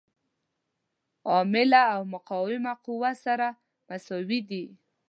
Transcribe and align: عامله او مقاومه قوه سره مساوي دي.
عامله 1.31 1.81
او 1.93 2.01
مقاومه 2.15 2.73
قوه 2.85 3.11
سره 3.25 3.47
مساوي 3.87 4.39
دي. 4.49 4.63